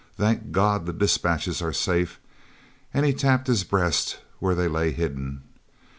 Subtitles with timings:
[0.17, 2.19] Thank God the dispatches are safe,"
[2.91, 5.43] and he tapped his breast, where they lay hidden.